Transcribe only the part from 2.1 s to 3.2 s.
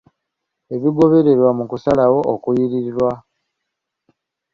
okuliyirirwa.